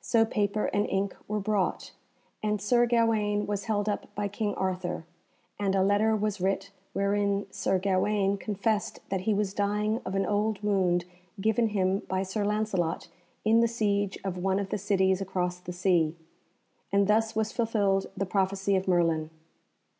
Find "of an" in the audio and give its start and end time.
10.06-10.26